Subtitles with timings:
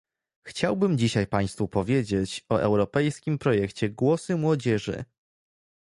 [0.43, 1.27] Chciałbym dzisiaj
[1.71, 5.05] powiedzieć państwu o Europejskim projekcie "Głosy młodzieży"